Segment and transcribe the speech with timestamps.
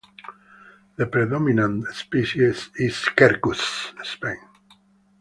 [0.95, 4.33] The predominant species is "Quercus" sp.